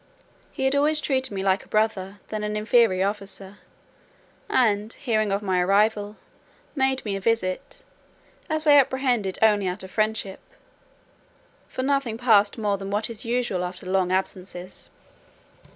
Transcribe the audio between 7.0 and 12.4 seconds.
me a visit, as I apprehended only out of friendship, for nothing